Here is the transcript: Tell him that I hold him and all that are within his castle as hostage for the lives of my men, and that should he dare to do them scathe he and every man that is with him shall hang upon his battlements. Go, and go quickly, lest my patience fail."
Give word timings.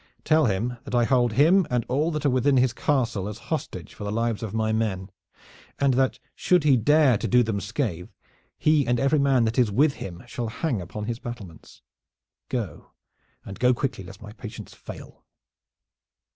Tell 0.23 0.47
him 0.47 0.77
that 0.83 0.95
I 0.95 1.03
hold 1.03 1.33
him 1.33 1.67
and 1.69 1.85
all 1.87 2.09
that 2.09 2.25
are 2.25 2.29
within 2.31 2.57
his 2.57 2.73
castle 2.73 3.27
as 3.27 3.37
hostage 3.53 3.93
for 3.93 4.03
the 4.03 4.11
lives 4.11 4.41
of 4.41 4.51
my 4.51 4.71
men, 4.73 5.11
and 5.77 5.93
that 5.93 6.17
should 6.33 6.63
he 6.63 6.75
dare 6.75 7.19
to 7.19 7.27
do 7.27 7.43
them 7.43 7.59
scathe 7.61 8.09
he 8.57 8.83
and 8.87 8.99
every 8.99 9.19
man 9.19 9.45
that 9.45 9.59
is 9.59 9.71
with 9.71 9.93
him 9.97 10.23
shall 10.25 10.47
hang 10.49 10.81
upon 10.81 11.03
his 11.03 11.19
battlements. 11.19 11.83
Go, 12.49 12.93
and 13.45 13.59
go 13.59 13.75
quickly, 13.75 14.03
lest 14.03 14.23
my 14.23 14.31
patience 14.33 14.73
fail." 14.73 15.23